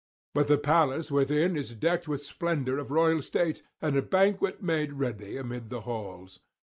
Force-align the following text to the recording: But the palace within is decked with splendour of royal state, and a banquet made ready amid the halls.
But 0.33 0.47
the 0.47 0.57
palace 0.57 1.11
within 1.11 1.55
is 1.55 1.73
decked 1.75 2.07
with 2.07 2.25
splendour 2.25 2.79
of 2.79 2.89
royal 2.89 3.21
state, 3.21 3.61
and 3.83 3.95
a 3.95 4.01
banquet 4.01 4.59
made 4.63 4.93
ready 4.93 5.37
amid 5.37 5.69
the 5.69 5.81
halls. 5.81 6.39